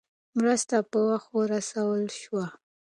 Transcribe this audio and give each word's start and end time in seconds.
مرسته 0.37 0.75
په 0.91 0.97
وخت 1.09 1.29
ورسول 1.39 2.01
شوه. 2.21 2.45